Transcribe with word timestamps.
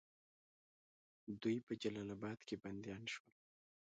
دوی 1.41 1.57
په 1.67 1.73
جلال 1.81 2.09
آباد 2.17 2.39
کې 2.47 2.55
بندیان 2.63 3.03
شول. 3.13 3.33